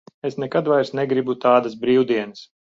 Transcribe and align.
Es 0.27 0.37
nekad 0.43 0.71
vairs 0.71 0.91
negribu 1.01 1.35
tādas 1.45 1.77
brīvdienas. 1.85 2.43